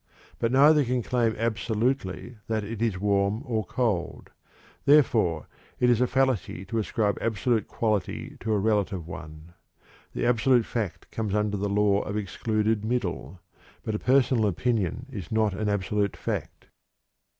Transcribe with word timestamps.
But 0.39 0.51
neither 0.51 0.83
can 0.83 1.03
claim 1.03 1.35
absolutely 1.37 2.37
that 2.47 2.63
it 2.63 2.81
is 2.81 2.97
warm 2.99 3.43
or 3.45 3.63
cold. 3.63 4.31
Therefore, 4.85 5.45
it 5.79 5.91
is 5.91 6.01
a 6.01 6.07
fallacy 6.07 6.65
to 6.65 6.79
ascribe 6.79 7.19
absolute 7.21 7.67
quality 7.67 8.35
to 8.39 8.51
a 8.51 8.57
relative 8.57 9.07
one. 9.07 9.53
The 10.13 10.25
absolute 10.25 10.65
fact 10.65 11.11
comes 11.11 11.35
under 11.35 11.55
the 11.55 11.69
Law 11.69 12.01
of 12.01 12.17
Excluded 12.17 12.83
Middle, 12.83 13.41
but 13.83 13.93
a 13.93 13.99
personal 13.99 14.47
opinion 14.47 15.05
is 15.11 15.31
not 15.31 15.53
an 15.53 15.69
absolute 15.69 16.17
fact. 16.17 16.65